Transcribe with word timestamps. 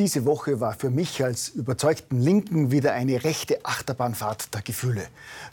Diese 0.00 0.24
Woche 0.24 0.58
war 0.58 0.72
für 0.72 0.90
mich 0.90 1.22
als 1.22 1.50
überzeugten 1.50 2.18
Linken 2.18 2.72
wieder 2.72 2.94
eine 2.94 3.22
rechte 3.22 3.64
Achterbahnfahrt 3.64 4.52
der 4.52 4.62
Gefühle. 4.62 5.06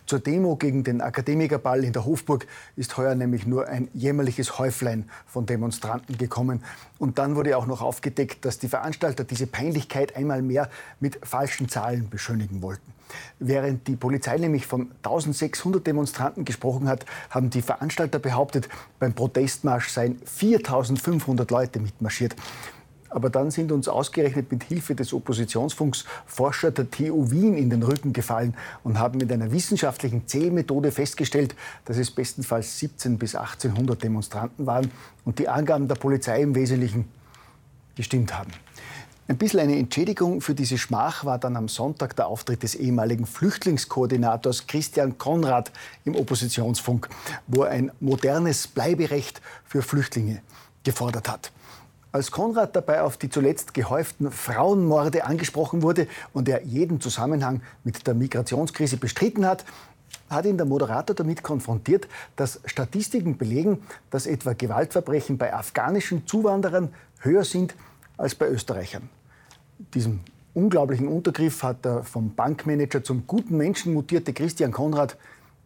Zur 0.07 0.17
Demo 0.17 0.55
gegen 0.55 0.83
den 0.83 0.99
Akademikerball 0.99 1.83
in 1.83 1.93
der 1.93 2.05
Hofburg 2.05 2.47
ist 2.75 2.97
heuer 2.97 3.13
nämlich 3.13 3.45
nur 3.45 3.67
ein 3.67 3.87
jämmerliches 3.93 4.57
Häuflein 4.57 5.07
von 5.27 5.45
Demonstranten 5.45 6.17
gekommen. 6.17 6.63
Und 6.97 7.19
dann 7.19 7.35
wurde 7.35 7.55
auch 7.55 7.67
noch 7.67 7.83
aufgedeckt, 7.83 8.43
dass 8.43 8.57
die 8.57 8.67
Veranstalter 8.67 9.25
diese 9.25 9.45
Peinlichkeit 9.45 10.15
einmal 10.15 10.41
mehr 10.41 10.71
mit 10.99 11.19
falschen 11.23 11.69
Zahlen 11.69 12.09
beschönigen 12.09 12.63
wollten. 12.63 12.93
Während 13.37 13.87
die 13.87 13.95
Polizei 13.95 14.37
nämlich 14.37 14.65
von 14.65 14.89
1600 15.03 15.85
Demonstranten 15.85 16.45
gesprochen 16.45 16.87
hat, 16.87 17.05
haben 17.29 17.51
die 17.51 17.61
Veranstalter 17.61 18.17
behauptet, 18.17 18.69
beim 18.97 19.13
Protestmarsch 19.13 19.89
seien 19.89 20.19
4500 20.25 21.51
Leute 21.51 21.79
mitmarschiert. 21.79 22.35
Aber 23.11 23.29
dann 23.29 23.51
sind 23.51 23.71
uns 23.71 23.87
ausgerechnet 23.87 24.51
mit 24.51 24.63
Hilfe 24.63 24.95
des 24.95 25.13
Oppositionsfunks 25.13 26.05
Forscher 26.25 26.71
der 26.71 26.89
TU 26.89 27.29
Wien 27.29 27.55
in 27.55 27.69
den 27.69 27.83
Rücken 27.83 28.13
gefallen 28.13 28.55
und 28.83 28.97
haben 28.97 29.19
mit 29.19 29.31
einer 29.31 29.51
wissenschaftlichen 29.51 30.27
Zählmethode 30.27 30.91
festgestellt, 30.91 31.55
dass 31.85 31.97
es 31.97 32.09
bestenfalls 32.09 32.79
17 32.79 33.17
bis 33.17 33.35
1800 33.35 34.01
Demonstranten 34.01 34.65
waren 34.65 34.89
und 35.25 35.39
die 35.39 35.49
Angaben 35.49 35.87
der 35.87 35.95
Polizei 35.95 36.41
im 36.41 36.55
Wesentlichen 36.55 37.05
gestimmt 37.95 38.37
haben. 38.37 38.51
Ein 39.27 39.37
bisschen 39.37 39.59
eine 39.59 39.77
Entschädigung 39.77 40.41
für 40.41 40.55
diese 40.55 40.77
Schmach 40.77 41.23
war 41.23 41.37
dann 41.37 41.55
am 41.55 41.67
Sonntag 41.67 42.15
der 42.15 42.27
Auftritt 42.27 42.63
des 42.63 42.75
ehemaligen 42.75 43.25
Flüchtlingskoordinators 43.25 44.67
Christian 44.67 45.17
Konrad 45.17 45.71
im 46.03 46.15
Oppositionsfunk, 46.15 47.07
wo 47.47 47.63
er 47.63 47.71
ein 47.71 47.91
modernes 47.99 48.67
Bleiberecht 48.67 49.41
für 49.65 49.81
Flüchtlinge 49.81 50.41
gefordert 50.83 51.29
hat. 51.29 51.51
Als 52.13 52.29
Konrad 52.29 52.75
dabei 52.75 53.01
auf 53.03 53.15
die 53.15 53.29
zuletzt 53.29 53.73
gehäuften 53.73 54.31
Frauenmorde 54.31 55.23
angesprochen 55.23 55.81
wurde 55.81 56.07
und 56.33 56.49
er 56.49 56.63
jeden 56.63 56.99
Zusammenhang 56.99 57.61
mit 57.85 58.05
der 58.05 58.13
Migrationskrise 58.13 58.97
bestritten 58.97 59.45
hat, 59.45 59.63
hat 60.29 60.45
ihn 60.45 60.57
der 60.57 60.65
Moderator 60.65 61.15
damit 61.15 61.41
konfrontiert, 61.41 62.09
dass 62.35 62.59
Statistiken 62.65 63.37
belegen, 63.37 63.83
dass 64.09 64.25
etwa 64.25 64.53
Gewaltverbrechen 64.53 65.37
bei 65.37 65.53
afghanischen 65.53 66.27
Zuwanderern 66.27 66.93
höher 67.19 67.45
sind 67.45 67.75
als 68.17 68.35
bei 68.35 68.49
Österreichern. 68.49 69.09
Diesem 69.93 70.19
unglaublichen 70.53 71.07
Untergriff 71.07 71.63
hat 71.63 71.85
der 71.85 72.03
vom 72.03 72.35
Bankmanager 72.35 73.03
zum 73.03 73.25
guten 73.25 73.55
Menschen 73.55 73.93
mutierte 73.93 74.33
Christian 74.33 74.71
Konrad 74.71 75.15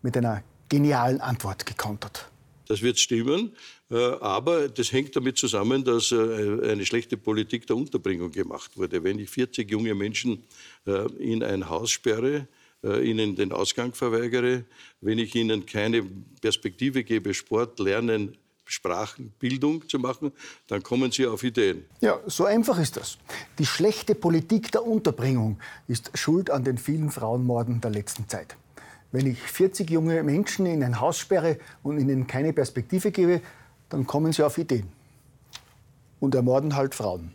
mit 0.04 0.16
einer 0.16 0.42
genialen 0.70 1.22
Antwort 1.22 1.66
gekontert. 1.66 2.30
Das 2.68 2.82
wird 2.82 3.00
stimmen. 3.00 3.56
Äh, 3.90 3.96
aber 3.96 4.70
das 4.70 4.92
hängt 4.92 5.16
damit 5.16 5.38
zusammen, 5.38 5.84
dass 5.84 6.12
äh, 6.12 6.72
eine 6.72 6.86
schlechte 6.86 7.18
Politik 7.18 7.68
der 7.68 7.76
Unterbringung 7.76 8.32
gemacht 8.32 8.78
wurde. 8.78 9.04
Wenn 9.04 9.20
ich 9.20 9.30
40 9.30 9.70
junge 9.70 9.94
Menschen 9.94 10.44
äh, 10.86 11.06
in 11.14 11.44
ein 11.44 11.70
Haus 11.70 11.92
sperre, 11.92 12.48
ihnen 12.84 13.36
den 13.36 13.52
Ausgang 13.52 13.96
verweigere, 13.96 14.64
wenn 15.02 15.18
ich 15.18 15.34
ihnen 15.34 15.66
keine 15.66 16.04
Perspektive 16.40 17.04
gebe, 17.04 17.34
Sport, 17.34 17.80
Lernen, 17.80 18.38
Sprachenbildung 18.66 19.90
zu 19.90 19.98
machen, 19.98 20.32
dann 20.68 20.84
kommen 20.84 21.12
sie 21.12 21.26
auf 21.26 21.44
Ideen. 21.44 21.86
Ja, 22.02 22.20
so 22.28 22.46
einfach 22.46 22.78
ist 22.80 22.98
das. 22.98 23.18
Die 23.58 23.66
schlechte 23.66 24.14
Politik 24.14 24.72
der 24.72 24.86
Unterbringung 24.86 25.58
ist 25.88 26.12
schuld 26.16 26.52
an 26.52 26.64
den 26.64 26.78
vielen 26.78 27.10
Frauenmorden 27.10 27.82
der 27.82 27.90
letzten 27.90 28.30
Zeit. 28.30 28.56
Wenn 29.16 29.28
ich 29.28 29.40
40 29.40 29.90
junge 29.90 30.22
Menschen 30.24 30.66
in 30.66 30.84
ein 30.84 31.00
Haus 31.00 31.18
sperre 31.18 31.58
und 31.84 31.98
ihnen 31.98 32.28
keine 32.28 32.52
Perspektive 32.52 33.12
gebe, 33.12 33.40
dann 33.88 34.06
kommen 34.06 34.34
sie 34.34 34.44
auf 34.44 34.58
Ideen 34.58 34.90
und 36.20 36.36
ermorden 36.36 36.76
halt 36.76 36.94
Frauen. 36.94 37.34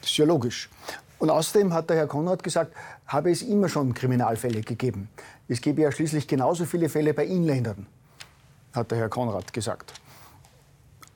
Das 0.00 0.10
ist 0.10 0.16
ja 0.18 0.24
logisch. 0.24 0.70
Und 1.18 1.30
außerdem 1.30 1.74
hat 1.74 1.90
der 1.90 1.96
Herr 1.96 2.06
Konrad 2.06 2.44
gesagt, 2.44 2.76
habe 3.08 3.32
es 3.32 3.42
immer 3.42 3.68
schon 3.68 3.92
Kriminalfälle 3.92 4.60
gegeben. 4.60 5.08
Es 5.48 5.60
gebe 5.60 5.82
ja 5.82 5.90
schließlich 5.90 6.28
genauso 6.28 6.64
viele 6.64 6.88
Fälle 6.88 7.12
bei 7.12 7.26
Inländern, 7.26 7.88
hat 8.72 8.92
der 8.92 8.98
Herr 8.98 9.08
Konrad 9.08 9.52
gesagt. 9.52 9.94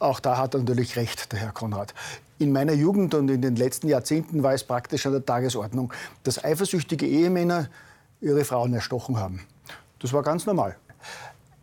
Auch 0.00 0.18
da 0.18 0.38
hat 0.38 0.54
er 0.54 0.58
natürlich 0.58 0.96
recht, 0.96 1.30
der 1.30 1.38
Herr 1.38 1.52
Konrad. 1.52 1.94
In 2.40 2.50
meiner 2.50 2.72
Jugend 2.72 3.14
und 3.14 3.28
in 3.30 3.42
den 3.42 3.54
letzten 3.54 3.86
Jahrzehnten 3.86 4.42
war 4.42 4.54
es 4.54 4.64
praktisch 4.64 5.06
an 5.06 5.12
der 5.12 5.24
Tagesordnung, 5.24 5.92
dass 6.24 6.42
eifersüchtige 6.42 7.06
Ehemänner 7.06 7.68
ihre 8.20 8.44
Frauen 8.44 8.74
erstochen 8.74 9.18
haben. 9.18 9.46
Das 9.98 10.12
war 10.12 10.22
ganz 10.22 10.46
normal. 10.46 10.76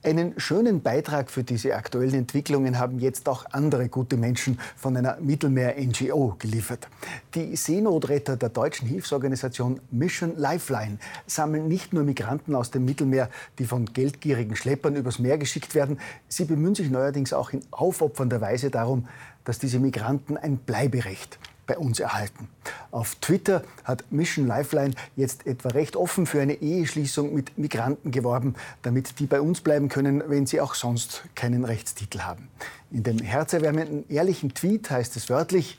Einen 0.05 0.39
schönen 0.39 0.81
Beitrag 0.83 1.31
für 1.31 1.43
diese 1.43 1.73
aktuellen 1.75 2.13
Entwicklungen 2.13 2.77
haben 2.77 2.99
jetzt 2.99 3.27
auch 3.27 3.43
andere 3.51 3.89
gute 3.89 4.17
Menschen 4.17 4.59
von 4.75 4.95
einer 4.95 5.17
Mittelmeer-NGO 5.19 6.35
geliefert. 6.37 6.87
Die 7.33 7.55
Seenotretter 7.55 8.37
der 8.37 8.49
deutschen 8.49 8.87
Hilfsorganisation 8.87 9.79
Mission 9.89 10.37
Lifeline 10.37 10.99
sammeln 11.25 11.67
nicht 11.67 11.91
nur 11.91 12.03
Migranten 12.03 12.53
aus 12.53 12.69
dem 12.69 12.85
Mittelmeer, 12.85 13.31
die 13.57 13.65
von 13.65 13.85
geldgierigen 13.85 14.55
Schleppern 14.55 14.95
übers 14.95 15.17
Meer 15.17 15.39
geschickt 15.39 15.73
werden, 15.73 15.99
sie 16.27 16.45
bemühen 16.45 16.75
sich 16.75 16.91
neuerdings 16.91 17.33
auch 17.33 17.51
in 17.51 17.61
aufopfernder 17.71 18.41
Weise 18.41 18.69
darum, 18.69 19.07
dass 19.43 19.57
diese 19.57 19.79
Migranten 19.79 20.37
ein 20.37 20.57
Bleiberecht 20.57 21.39
bei 21.65 21.77
uns 21.77 21.99
erhalten. 21.99 22.47
Auf 22.91 23.15
Twitter 23.15 23.63
hat 23.83 24.11
Mission 24.11 24.47
Lifeline 24.47 24.93
jetzt 25.15 25.45
etwa 25.47 25.69
recht 25.69 25.95
offen 25.95 26.25
für 26.25 26.41
eine 26.41 26.53
Eheschließung 26.53 27.33
mit 27.33 27.57
Migranten 27.57 28.11
geworben, 28.11 28.55
damit 28.81 29.19
die 29.19 29.25
bei 29.25 29.41
uns 29.41 29.61
bleiben 29.61 29.89
können, 29.89 30.23
wenn 30.27 30.45
sie 30.45 30.61
auch 30.61 30.75
sonst 30.75 31.23
keinen 31.35 31.65
Rechtstitel 31.65 32.21
haben. 32.21 32.47
In 32.91 33.03
dem 33.03 33.19
herzerwärmenden, 33.19 34.07
ehrlichen 34.09 34.53
Tweet 34.53 34.89
heißt 34.89 35.15
es 35.15 35.29
wörtlich, 35.29 35.77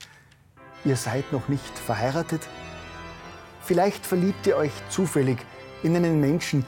ihr 0.85 0.95
seid 0.95 1.31
noch 1.31 1.47
nicht 1.47 1.77
verheiratet? 1.79 2.41
Vielleicht 3.61 4.05
verliebt 4.05 4.47
ihr 4.47 4.55
euch 4.55 4.71
zufällig 4.89 5.37
in 5.83 5.95
einen 5.95 6.21
Menschen, 6.21 6.65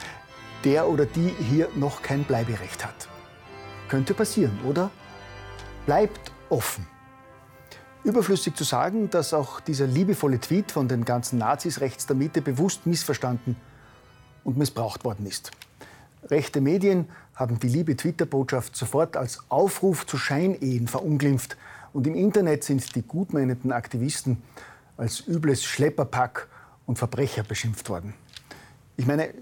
der 0.64 0.88
oder 0.88 1.06
die 1.06 1.32
hier 1.48 1.68
noch 1.74 2.02
kein 2.02 2.24
Bleiberecht 2.24 2.84
hat. 2.84 3.08
Könnte 3.88 4.14
passieren, 4.14 4.58
oder? 4.66 4.90
Bleibt 5.86 6.32
offen. 6.50 6.86
Überflüssig 8.02 8.54
zu 8.54 8.64
sagen, 8.64 9.10
dass 9.10 9.34
auch 9.34 9.60
dieser 9.60 9.86
liebevolle 9.86 10.40
Tweet 10.40 10.72
von 10.72 10.88
den 10.88 11.04
ganzen 11.04 11.38
Nazis 11.38 11.80
rechts 11.80 12.06
der 12.06 12.16
Mitte 12.16 12.40
bewusst 12.40 12.86
missverstanden 12.86 13.56
und 14.42 14.56
missbraucht 14.56 15.04
worden 15.04 15.26
ist. 15.26 15.50
Rechte 16.24 16.62
Medien 16.62 17.08
haben 17.34 17.60
die 17.60 17.68
liebe 17.68 17.96
Twitter-Botschaft 17.96 18.74
sofort 18.74 19.18
als 19.18 19.40
Aufruf 19.50 20.06
zu 20.06 20.16
Scheinehen 20.16 20.88
verunglimpft 20.88 21.58
und 21.92 22.06
im 22.06 22.14
Internet 22.14 22.64
sind 22.64 22.94
die 22.94 23.02
gutmeinenden 23.02 23.70
Aktivisten 23.70 24.42
als 24.96 25.26
übles 25.26 25.62
Schlepperpack 25.64 26.48
und 26.86 26.98
Verbrecher 26.98 27.42
beschimpft 27.42 27.90
worden. 27.90 28.14
Ich 28.96 29.06
meine, 29.06 29.34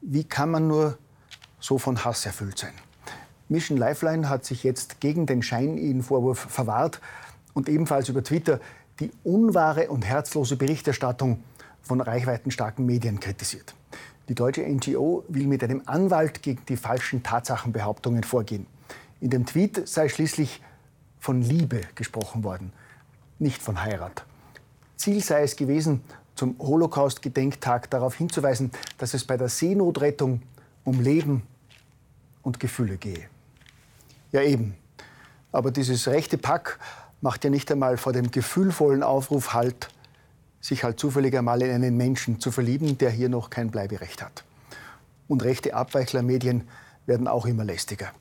wie 0.00 0.24
kann 0.24 0.50
man 0.50 0.66
nur 0.66 0.96
so 1.60 1.78
von 1.78 2.02
Hass 2.04 2.24
erfüllt 2.24 2.58
sein? 2.58 2.72
Mission 3.48 3.78
Lifeline 3.78 4.28
hat 4.28 4.44
sich 4.44 4.64
jetzt 4.64 5.00
gegen 5.00 5.26
den 5.26 5.42
Scheinehen-Vorwurf 5.42 6.38
verwahrt, 6.38 7.00
und 7.56 7.70
ebenfalls 7.70 8.10
über 8.10 8.22
Twitter 8.22 8.60
die 9.00 9.10
unwahre 9.24 9.88
und 9.88 10.02
herzlose 10.02 10.56
Berichterstattung 10.56 11.42
von 11.80 12.02
reichweitenstarken 12.02 12.84
Medien 12.84 13.18
kritisiert. 13.18 13.74
Die 14.28 14.34
deutsche 14.34 14.62
NGO 14.62 15.24
will 15.28 15.46
mit 15.46 15.64
einem 15.64 15.80
Anwalt 15.86 16.42
gegen 16.42 16.60
die 16.68 16.76
falschen 16.76 17.22
Tatsachenbehauptungen 17.22 18.24
vorgehen. 18.24 18.66
In 19.20 19.30
dem 19.30 19.46
Tweet 19.46 19.88
sei 19.88 20.10
schließlich 20.10 20.60
von 21.18 21.40
Liebe 21.40 21.80
gesprochen 21.94 22.44
worden, 22.44 22.72
nicht 23.38 23.62
von 23.62 23.82
Heirat. 23.82 24.26
Ziel 24.96 25.22
sei 25.22 25.42
es 25.42 25.56
gewesen, 25.56 26.02
zum 26.34 26.56
Holocaust-Gedenktag 26.58 27.88
darauf 27.88 28.16
hinzuweisen, 28.16 28.70
dass 28.98 29.14
es 29.14 29.24
bei 29.24 29.38
der 29.38 29.48
Seenotrettung 29.48 30.42
um 30.84 31.00
Leben 31.00 31.42
und 32.42 32.60
Gefühle 32.60 32.98
gehe. 32.98 33.30
Ja 34.30 34.42
eben. 34.42 34.76
Aber 35.52 35.70
dieses 35.70 36.06
rechte 36.06 36.36
Pack 36.36 36.78
macht 37.20 37.44
ja 37.44 37.50
nicht 37.50 37.70
einmal 37.70 37.96
vor 37.96 38.12
dem 38.12 38.30
gefühlvollen 38.30 39.02
Aufruf 39.02 39.54
Halt, 39.54 39.88
sich 40.60 40.84
halt 40.84 40.98
zufällig 40.98 41.36
einmal 41.36 41.62
in 41.62 41.70
einen 41.70 41.96
Menschen 41.96 42.40
zu 42.40 42.50
verlieben, 42.50 42.98
der 42.98 43.10
hier 43.10 43.28
noch 43.28 43.50
kein 43.50 43.70
Bleiberecht 43.70 44.22
hat. 44.22 44.44
Und 45.28 45.44
rechte 45.44 45.74
Abweichlermedien 45.74 46.68
werden 47.06 47.28
auch 47.28 47.46
immer 47.46 47.64
lästiger. 47.64 48.12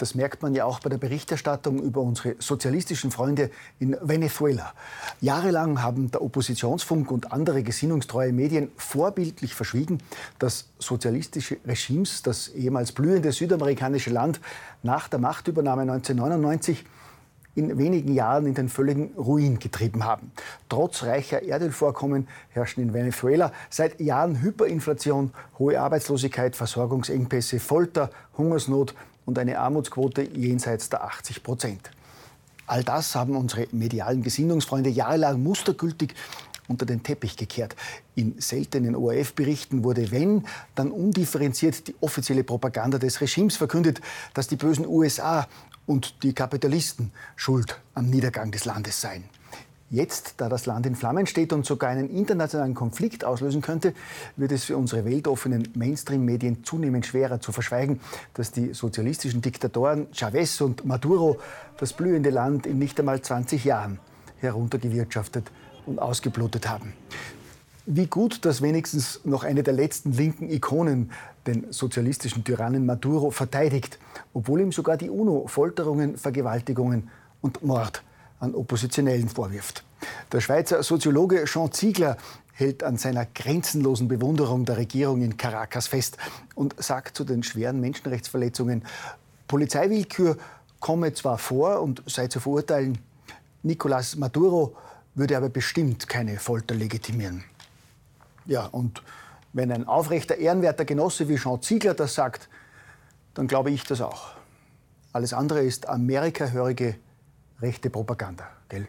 Das 0.00 0.14
merkt 0.14 0.40
man 0.40 0.54
ja 0.54 0.64
auch 0.64 0.80
bei 0.80 0.88
der 0.88 0.96
Berichterstattung 0.96 1.78
über 1.82 2.00
unsere 2.00 2.36
sozialistischen 2.38 3.10
Freunde 3.10 3.50
in 3.78 3.94
Venezuela. 4.00 4.72
Jahrelang 5.20 5.82
haben 5.82 6.10
der 6.10 6.22
Oppositionsfunk 6.22 7.10
und 7.10 7.32
andere 7.32 7.62
gesinnungstreue 7.62 8.32
Medien 8.32 8.72
vorbildlich 8.76 9.54
verschwiegen, 9.54 9.98
dass 10.38 10.70
sozialistische 10.78 11.58
Regimes 11.66 12.22
das 12.22 12.48
ehemals 12.48 12.92
blühende 12.92 13.30
südamerikanische 13.30 14.08
Land 14.08 14.40
nach 14.82 15.06
der 15.06 15.18
Machtübernahme 15.18 15.82
1999 15.82 16.86
in 17.54 17.78
wenigen 17.78 18.14
Jahren 18.14 18.46
in 18.46 18.54
den 18.54 18.68
völligen 18.68 19.12
Ruin 19.16 19.58
getrieben 19.58 20.04
haben. 20.04 20.30
Trotz 20.68 21.02
reicher 21.02 21.42
Erdölvorkommen 21.42 22.28
herrschen 22.50 22.82
in 22.82 22.94
Venezuela 22.94 23.52
seit 23.68 24.00
Jahren 24.00 24.40
Hyperinflation, 24.40 25.32
hohe 25.58 25.80
Arbeitslosigkeit, 25.80 26.56
Versorgungsengpässe, 26.56 27.58
Folter, 27.58 28.10
Hungersnot 28.38 28.94
und 29.26 29.38
eine 29.38 29.58
Armutsquote 29.58 30.22
jenseits 30.22 30.88
der 30.88 31.04
80 31.04 31.42
Prozent. 31.42 31.90
All 32.66 32.84
das 32.84 33.16
haben 33.16 33.36
unsere 33.36 33.66
medialen 33.72 34.22
Gesinnungsfreunde 34.22 34.90
jahrelang 34.90 35.42
mustergültig 35.42 36.14
unter 36.70 36.86
den 36.86 37.02
Teppich 37.02 37.36
gekehrt. 37.36 37.74
In 38.14 38.40
seltenen 38.40 38.94
ORF-Berichten 38.94 39.82
wurde, 39.82 40.12
wenn, 40.12 40.44
dann 40.76 40.92
undifferenziert 40.92 41.88
die 41.88 41.96
offizielle 42.00 42.44
Propaganda 42.44 42.98
des 42.98 43.20
Regimes 43.20 43.56
verkündet, 43.56 44.00
dass 44.34 44.46
die 44.46 44.56
bösen 44.56 44.86
USA 44.86 45.48
und 45.90 46.22
die 46.22 46.34
Kapitalisten 46.34 47.10
schuld 47.34 47.80
am 47.94 48.08
Niedergang 48.08 48.52
des 48.52 48.64
Landes 48.64 49.00
seien. 49.00 49.24
Jetzt, 49.90 50.34
da 50.36 50.48
das 50.48 50.66
Land 50.66 50.86
in 50.86 50.94
Flammen 50.94 51.26
steht 51.26 51.52
und 51.52 51.66
sogar 51.66 51.90
einen 51.90 52.08
internationalen 52.08 52.74
Konflikt 52.74 53.24
auslösen 53.24 53.60
könnte, 53.60 53.92
wird 54.36 54.52
es 54.52 54.62
für 54.62 54.76
unsere 54.76 55.04
weltoffenen 55.04 55.66
Mainstream-Medien 55.74 56.62
zunehmend 56.62 57.06
schwerer 57.06 57.40
zu 57.40 57.50
verschweigen, 57.50 57.98
dass 58.34 58.52
die 58.52 58.72
sozialistischen 58.72 59.42
Diktatoren 59.42 60.06
Chavez 60.12 60.60
und 60.60 60.84
Maduro 60.84 61.40
das 61.76 61.92
blühende 61.92 62.30
Land 62.30 62.68
in 62.68 62.78
nicht 62.78 63.00
einmal 63.00 63.20
20 63.20 63.64
Jahren 63.64 63.98
heruntergewirtschaftet 64.38 65.50
und 65.86 65.98
ausgeblutet 65.98 66.68
haben. 66.68 66.92
Wie 67.92 68.06
gut, 68.06 68.44
dass 68.44 68.62
wenigstens 68.62 69.18
noch 69.24 69.42
eine 69.42 69.64
der 69.64 69.72
letzten 69.74 70.12
linken 70.12 70.48
Ikonen 70.48 71.10
den 71.48 71.72
sozialistischen 71.72 72.44
Tyrannen 72.44 72.86
Maduro 72.86 73.32
verteidigt, 73.32 73.98
obwohl 74.32 74.60
ihm 74.60 74.70
sogar 74.70 74.96
die 74.96 75.10
UNO 75.10 75.48
Folterungen, 75.48 76.16
Vergewaltigungen 76.16 77.10
und 77.40 77.64
Mord 77.64 78.04
an 78.38 78.54
Oppositionellen 78.54 79.28
vorwirft. 79.28 79.82
Der 80.30 80.40
Schweizer 80.40 80.84
Soziologe 80.84 81.42
Jean 81.46 81.72
Ziegler 81.72 82.16
hält 82.52 82.84
an 82.84 82.96
seiner 82.96 83.26
grenzenlosen 83.26 84.06
Bewunderung 84.06 84.64
der 84.64 84.76
Regierung 84.76 85.22
in 85.22 85.36
Caracas 85.36 85.88
fest 85.88 86.16
und 86.54 86.80
sagt 86.80 87.16
zu 87.16 87.24
den 87.24 87.42
schweren 87.42 87.80
Menschenrechtsverletzungen, 87.80 88.84
Polizeiwillkür 89.48 90.36
komme 90.78 91.12
zwar 91.12 91.38
vor 91.38 91.82
und 91.82 92.04
sei 92.06 92.28
zu 92.28 92.38
verurteilen, 92.38 92.98
Nicolás 93.64 94.16
Maduro 94.16 94.76
würde 95.16 95.36
aber 95.36 95.48
bestimmt 95.48 96.06
keine 96.06 96.38
Folter 96.38 96.76
legitimieren. 96.76 97.49
Ja, 98.46 98.66
und 98.66 99.02
wenn 99.52 99.72
ein 99.72 99.86
aufrechter, 99.86 100.36
ehrenwerter 100.36 100.84
Genosse 100.84 101.28
wie 101.28 101.36
Jean 101.36 101.60
Ziegler 101.60 101.94
das 101.94 102.14
sagt, 102.14 102.48
dann 103.34 103.46
glaube 103.46 103.70
ich 103.70 103.84
das 103.84 104.00
auch. 104.00 104.32
Alles 105.12 105.32
andere 105.32 105.62
ist 105.62 105.88
amerikahörige 105.88 106.96
rechte 107.60 107.90
Propaganda, 107.90 108.48
gell? 108.68 108.86